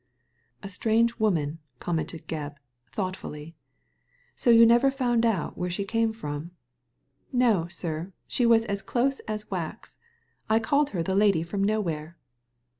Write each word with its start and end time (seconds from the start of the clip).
"A 0.63 0.67
strange 0.67 1.19
woman," 1.19 1.59
commented 1.77 2.27
Gebb, 2.27 2.55
thought 2.91 3.15
fully. 3.15 3.53
"So 4.35 4.49
you 4.49 4.65
never 4.65 4.89
found 4.89 5.27
out 5.27 5.59
where 5.59 5.69
she 5.69 5.85
came 5.85 6.11
from?"" 6.11 6.49
No, 7.31 7.67
sir, 7.67 8.11
she 8.25 8.47
was 8.47 8.65
as 8.65 8.81
close 8.81 9.19
as 9.27 9.51
wax. 9.51 9.99
I 10.49 10.57
called 10.57 10.89
her 10.89 11.03
the 11.03 11.13
Lady 11.15 11.43
from 11.43 11.63
Nowhere." 11.63 12.17